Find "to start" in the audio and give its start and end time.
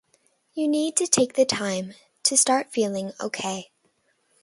2.23-2.71